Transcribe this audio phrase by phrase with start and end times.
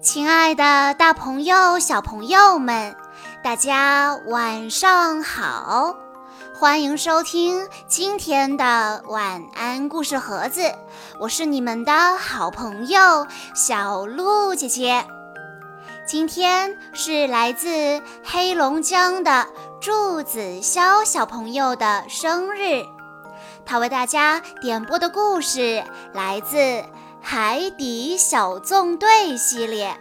[0.00, 2.94] 亲爱的，大朋友、小朋友们，
[3.42, 5.96] 大家晚上好！
[6.54, 10.72] 欢迎收听今天的晚安故事盒子，
[11.18, 13.26] 我是你们的好朋友
[13.56, 15.04] 小鹿姐姐。
[16.06, 19.48] 今天是来自黑龙江的
[19.80, 22.86] 祝子潇小朋友的生日，
[23.66, 26.84] 他为大家点播的故事来自。
[27.20, 29.94] 海底小纵队系列，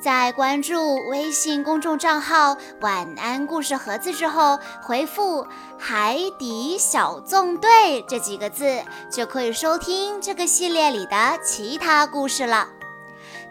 [0.00, 5.46] 在关注微信公众账号“晚安故事盒子”之后，回复
[5.78, 12.68] “海底小纵队”这几个字，就可以收听这个系列里的其他故事了。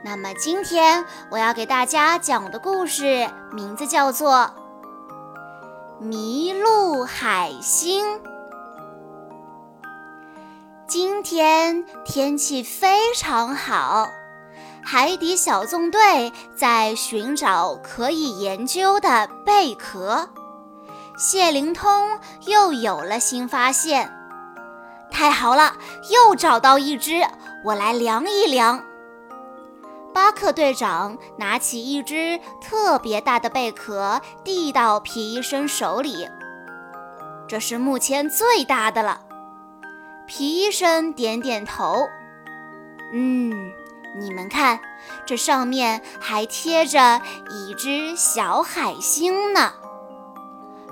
[0.03, 4.49] 那么今天我要给大家讲的故事名字叫做
[6.03, 8.17] 《迷路海星》。
[10.91, 14.09] 今天天气非常好，
[14.83, 20.27] 海底小纵队在寻找可以研究的贝壳。
[21.17, 24.11] 谢灵通又有了新发现，
[25.09, 25.77] 太好了，
[26.09, 27.21] 又找到一只，
[27.63, 28.83] 我来量一量。
[30.13, 36.27] 巴克队长拿起一只特别大的贝壳，递到皮医生手里，
[37.47, 39.21] 这是目前最大的了。
[40.27, 42.07] 皮医生点点头，
[43.11, 43.71] 嗯，
[44.17, 44.79] 你们看，
[45.25, 49.73] 这上面还贴着一只小海星呢。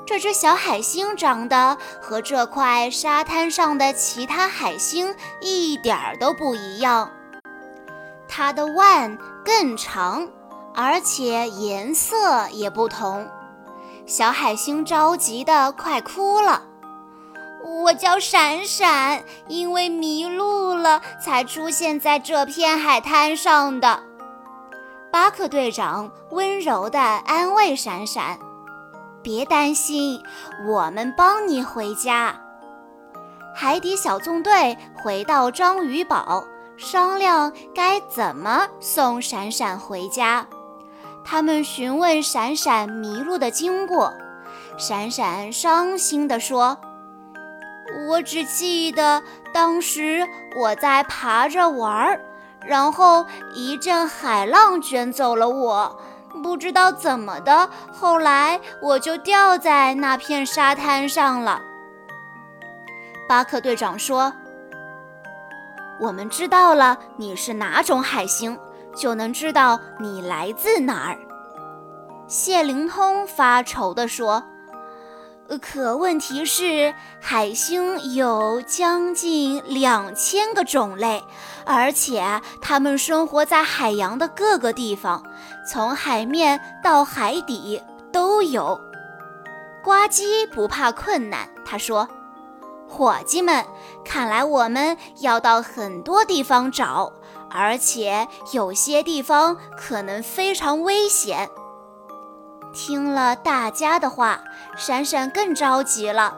[0.05, 7.11] 这只小海星长得和这块沙滩上的其他海星一点儿都不一样，
[8.27, 10.27] 它的腕更长，
[10.75, 13.30] 而且颜色也不同。
[14.05, 16.64] 小海星着急得快哭了。
[17.83, 24.03] 我叫闪闪，因为迷路了才出现在这片海滩上的。
[25.11, 28.37] 巴克队长温柔地安慰闪闪
[29.23, 30.21] ：“别担心，
[30.67, 32.36] 我们帮你回家。”
[33.55, 36.43] 海底小纵队回到章鱼堡，
[36.77, 40.45] 商量该怎么送闪闪回家。
[41.26, 44.14] 他们询问闪闪迷路的经过，
[44.77, 46.77] 闪闪伤心地说。
[48.08, 49.22] 我只记得
[49.54, 52.22] 当时我在爬着玩儿，
[52.66, 56.00] 然后一阵海浪卷走了我，
[56.44, 61.61] 不知道怎么的，后来我就掉在那片沙滩上了。
[63.27, 64.32] 巴克队长说
[66.00, 68.58] ：“我们知道了你是哪种海星，
[68.95, 71.17] 就能知道你来自哪儿。”
[72.27, 74.44] 谢灵通发愁地说。
[75.58, 81.23] 可问题是，海星有将近两千个种类，
[81.65, 85.23] 而且它们生活在海洋的各个地方，
[85.67, 88.80] 从海面到海底都有。
[89.83, 92.08] 呱唧不怕困难，他说
[92.88, 93.65] ：“伙计们，
[94.05, 97.11] 看来我们要到很多地方找，
[97.49, 101.49] 而且有些地方可能非常危险。”
[102.73, 104.41] 听了大家的话，
[104.75, 106.37] 闪闪更着急了。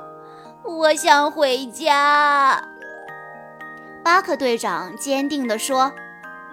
[0.64, 2.64] 我想回家。
[4.04, 5.92] 巴克队长坚定地说：“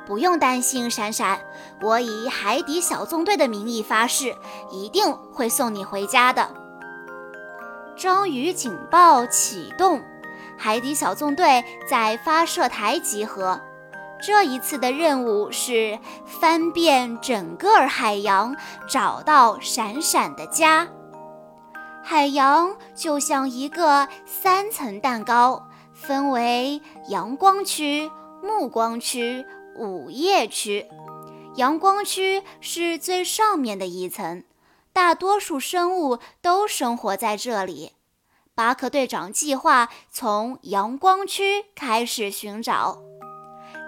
[0.07, 1.41] 不用担心，闪闪，
[1.81, 4.35] 我以海底小纵队的名义发誓，
[4.71, 6.49] 一定会送你回家的。”
[7.97, 10.03] 章鱼警报启动，
[10.57, 13.61] 海底小纵队在发射台集合。
[14.21, 18.57] 这一次的任务是翻遍整个海洋，
[18.89, 20.89] 找到闪闪的家。
[22.03, 28.11] 海洋就像一个三层蛋糕，分为阳光区、
[28.43, 29.45] 暮光区、
[29.77, 30.87] 午夜区。
[31.57, 34.43] 阳光区是最上面的一层，
[34.93, 37.93] 大多数生物都生活在这里。
[38.55, 42.99] 巴克队长计划从阳光区开始寻找。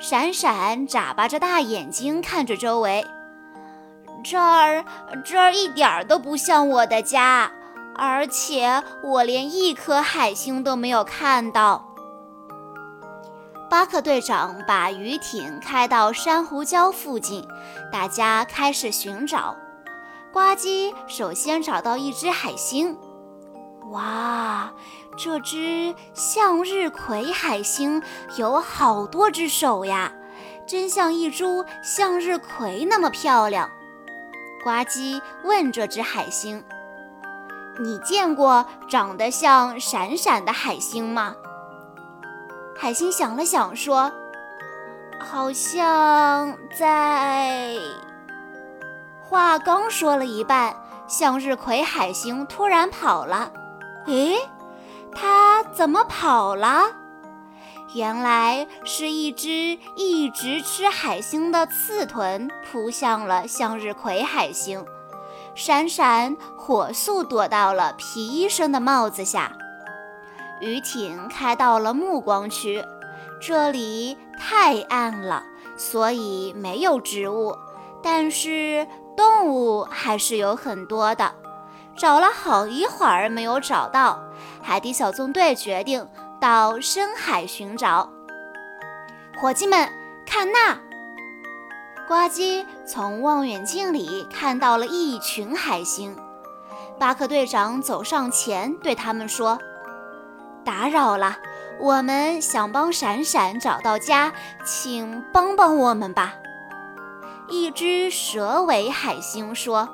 [0.00, 3.06] 闪闪眨巴着大眼睛看着周围，
[4.24, 4.82] 这儿
[5.22, 7.52] 这儿一点儿都不像我的家，
[7.94, 11.84] 而且我连一颗海星都没有看到。
[13.68, 17.46] 巴克队长把鱼艇开到珊瑚礁附近，
[17.92, 19.54] 大家开始寻找。
[20.32, 22.96] 呱唧首先找到一只海星，
[23.90, 24.72] 哇！
[25.16, 28.02] 这只向日葵海星
[28.36, 30.12] 有好多只手呀，
[30.66, 33.68] 真像一株向日葵那么漂亮。
[34.62, 36.62] 呱唧问这只海星
[37.80, 41.34] ：“你见过长得像闪闪的海星吗？”
[42.78, 44.10] 海星想了想说
[45.20, 47.74] ：“好像在……
[49.20, 50.74] 话刚说了一半，
[51.06, 53.52] 向日葵海星突然跑了。
[54.10, 54.36] 诶，
[55.14, 56.86] 它怎么跑了？
[57.94, 59.48] 原来是一只
[59.96, 64.84] 一直吃海星的刺豚扑向了向日葵海星。
[65.54, 69.52] 闪闪火速躲到了皮医生的帽子下。
[70.60, 72.84] 鱼艇开到了暮光区，
[73.40, 75.44] 这里太暗了，
[75.76, 77.56] 所以没有植物，
[78.02, 78.86] 但是。
[79.16, 81.34] 动物还是有很多的，
[82.00, 84.18] 找了好一会儿没有找到，
[84.62, 86.08] 海底小纵队决定
[86.40, 88.08] 到深海寻找。
[89.38, 89.86] 伙计们，
[90.24, 90.78] 看那！
[92.08, 96.16] 呱唧从望远镜里看到了一群海星。
[96.98, 99.58] 巴克队长走上前对他们说
[100.64, 101.36] ：“打扰了，
[101.78, 104.32] 我们想帮闪闪找到家，
[104.64, 106.32] 请帮帮我们吧。”
[107.50, 109.86] 一只蛇尾海星说：“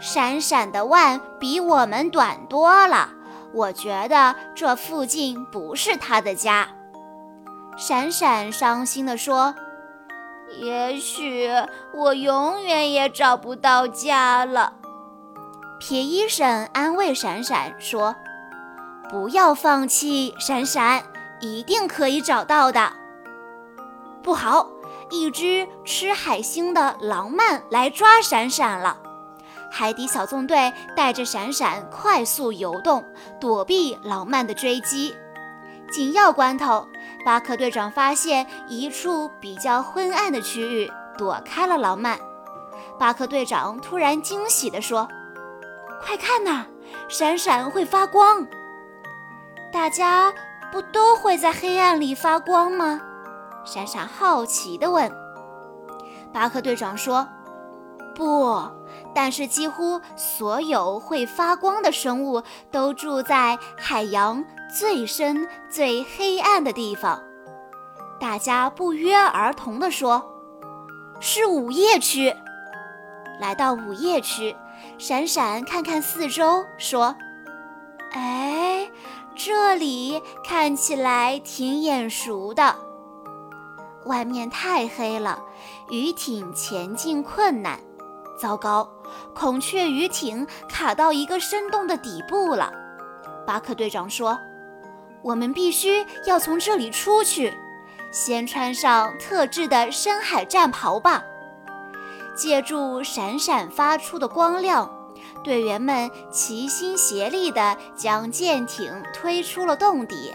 [0.00, 3.10] 闪闪的腕比我们短多了，
[3.52, 6.68] 我觉得这附近不是他的家。”
[7.76, 9.54] 闪闪伤心地说
[10.60, 11.48] ：“也许
[11.94, 14.72] 我永远也找不到家了。”
[15.80, 18.16] 皮医生安慰闪闪说
[19.08, 21.04] ：“不要放弃，闪闪，
[21.40, 22.92] 一定可以找到的。”
[24.22, 24.68] 不好！
[25.10, 28.98] 一只吃海星的狼鳗来抓闪闪了，
[29.70, 33.04] 海底小纵队带着闪闪快速游动，
[33.40, 35.14] 躲避狼曼的追击。
[35.90, 36.86] 紧要关头，
[37.24, 42.18] 巴克队长发现一处比较昏暗的区域，躲开了狼曼。
[42.98, 45.08] 巴克队长突然惊喜地说
[46.02, 46.66] ：“快看呐，
[47.08, 48.46] 闪闪会发光！
[49.72, 50.32] 大家
[50.72, 53.00] 不都会在黑暗里发光吗？”
[53.64, 55.10] 闪闪好奇地问
[56.32, 57.26] ：“巴克队长说，
[58.18, 58.60] 不，
[59.14, 62.42] 但是几乎所有会发光的生物
[62.72, 64.44] 都住在海洋
[64.76, 67.22] 最深、最黑暗的地方。”
[68.20, 70.20] 大家不约而同地说
[71.20, 72.34] ：“是午夜区。”
[73.40, 74.56] 来到午夜区，
[74.98, 77.14] 闪闪看看四周，说
[78.10, 78.90] ：“哎，
[79.36, 82.74] 这里看起来挺眼熟的。”
[84.06, 85.40] 外面太黑了，
[85.90, 87.78] 鱼艇前进困难。
[88.38, 88.88] 糟糕，
[89.34, 92.72] 孔雀鱼艇卡到一个深洞的底部了。
[93.46, 94.38] 巴克队长说
[95.22, 97.52] ：“我们必须要从这里出去，
[98.12, 101.24] 先穿上特制的深海战袍吧。”
[102.36, 104.88] 借助闪闪发出的光亮，
[105.42, 110.32] 队员们齐心协力地将舰艇推出了洞底。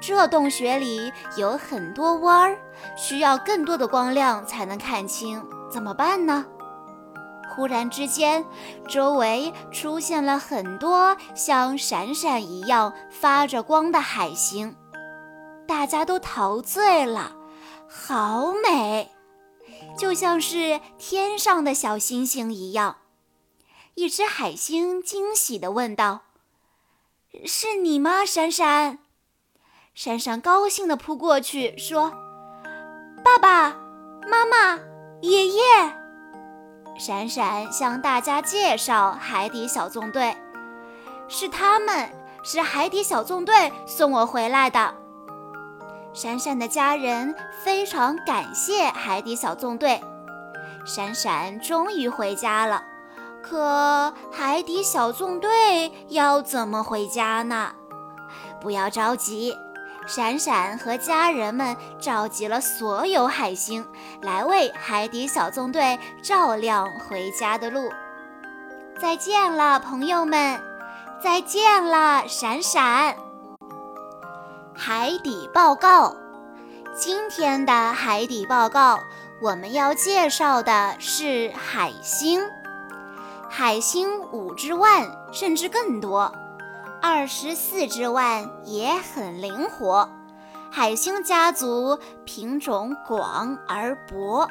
[0.00, 2.56] 这洞穴里有很多弯儿，
[2.96, 6.44] 需要更多的光亮才能看清，怎么办呢？
[7.54, 8.44] 忽然之间，
[8.88, 14.74] 周围出现了很多像闪闪一样发着光的海星，
[15.68, 17.36] 大家都陶醉了，
[17.86, 19.10] 好美，
[19.98, 22.96] 就像是天上的小星星一样。
[23.94, 26.22] 一只海星惊喜地问道
[27.44, 28.98] ：“是你吗，闪闪？”
[29.94, 32.10] 闪闪高兴地扑过去，说
[33.22, 33.76] ：“爸爸
[34.26, 34.80] 妈妈，
[35.20, 35.62] 爷爷。”
[36.98, 40.36] 闪闪向大家介绍海底小纵队，
[41.26, 42.10] 是他们，
[42.42, 44.94] 是海底小纵队送我回来的。
[46.12, 47.34] 闪闪的家人
[47.64, 50.00] 非常感谢海底小纵队。
[50.84, 52.82] 闪闪终于回家了，
[53.42, 57.72] 可海底小纵队要怎么回家呢？
[58.60, 59.56] 不要着急。
[60.06, 63.86] 闪闪和家人们召集了所有海星，
[64.20, 67.90] 来为海底小纵队照亮回家的路。
[69.00, 70.60] 再见了，朋友们！
[71.22, 73.16] 再见了，闪闪！
[74.74, 76.16] 海底报告：
[76.96, 78.98] 今天的海底报告，
[79.40, 82.42] 我们要介绍的是海星。
[83.48, 86.32] 海星五只万，甚至更多。
[87.04, 90.08] 二十四只腕也很灵活，
[90.70, 94.48] 海星家族品种广而博，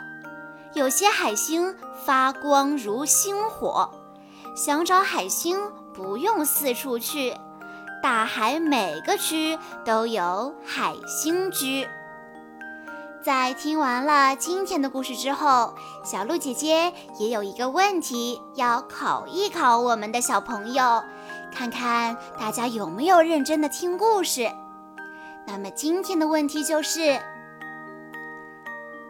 [0.74, 1.74] 有些海星
[2.05, 3.89] 发光如星火。
[4.53, 5.58] 想找海星
[5.93, 7.34] 不用四处去，
[8.03, 11.88] 大海每个区都有海星居。
[13.24, 21.01] 在听完了今天的故事之后，小鹿姐姐也有一个问题要考一考我们的小朋友。
[21.53, 24.50] 看看大家有没有认真的听故事。
[25.46, 27.20] 那么今天的问题就是：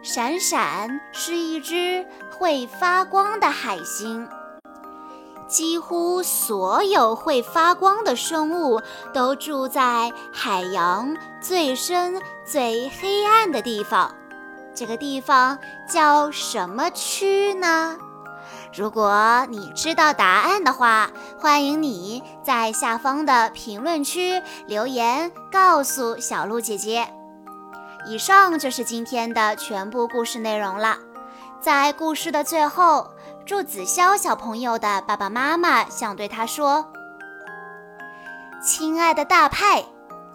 [0.02, 2.06] 闪闪是一只
[2.38, 4.28] 会发光的海星。
[5.46, 8.80] 几乎所有会发光的生物
[9.12, 14.14] 都住在海洋最深、最黑暗的地方。
[14.74, 17.98] 这个地方叫什么区呢？
[18.74, 27.06] 如果你知道答案的话，欢迎你在下方的评论区留言告诉小鹿姐姐。
[28.06, 30.96] 以上就是今天的全部故事内容了。
[31.60, 33.08] 在故事的最后，
[33.46, 36.84] 祝子潇小朋友的爸爸妈妈想对他说
[38.60, 39.84] ：“亲爱的大派，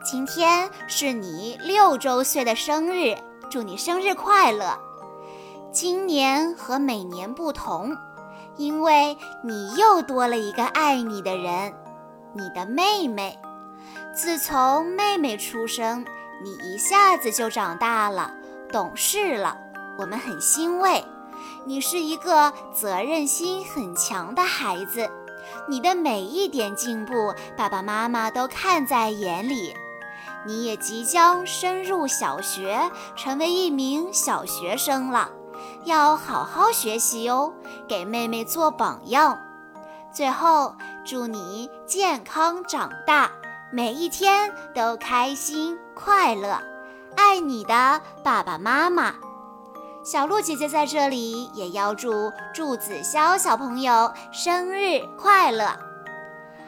[0.02, 3.18] 今天是你六周岁的生日，
[3.50, 4.80] 祝你生日快乐！
[5.74, 7.98] 今年和每年不同。”
[8.58, 11.74] 因为你又多了一个爱你的人，
[12.34, 13.38] 你的妹妹。
[14.14, 16.04] 自从妹妹出生，
[16.44, 18.34] 你一下子就长大了，
[18.72, 19.58] 懂事了。
[20.00, 21.04] 我们很欣慰。
[21.66, 25.10] 你是一个责任心很强的孩子，
[25.70, 29.76] 你的每一点进步，爸爸妈妈都看在眼里。
[30.46, 35.30] 你也即将升入小学，成为一名小学生了。
[35.88, 37.53] 要好好学习哦，
[37.88, 39.39] 给妹妹做榜样。
[40.12, 40.75] 最后，
[41.06, 43.32] 祝你健康长大，
[43.72, 46.62] 每一天都开心快乐。
[47.15, 49.13] 爱你的爸爸妈妈，
[50.03, 55.87] 小鹿姐姐在这里也要祝祝子潇小朋友生日快乐。